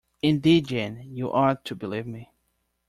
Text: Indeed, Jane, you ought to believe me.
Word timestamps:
Indeed, 0.23 0.65
Jane, 0.69 1.03
you 1.13 1.31
ought 1.31 1.63
to 1.65 1.75
believe 1.75 2.07
me. 2.07 2.31